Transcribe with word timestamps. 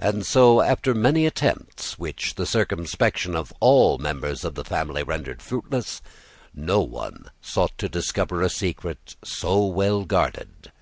And 0.00 0.24
so, 0.24 0.62
after 0.62 0.94
many 0.94 1.26
attempts, 1.26 1.98
which 1.98 2.36
the 2.36 2.46
circumspection 2.46 3.36
of 3.36 3.52
all 3.60 3.98
the 3.98 4.04
members 4.04 4.42
of 4.42 4.54
the 4.54 4.64
family 4.64 5.02
rendered 5.02 5.42
fruitless, 5.42 6.00
no 6.54 6.80
one 6.80 7.30
sought 7.42 7.76
to 7.76 7.88
discover 7.90 8.40
a 8.40 8.48
secret 8.48 9.16
so 9.22 9.66
well 9.66 10.06
guarded. 10.06 10.72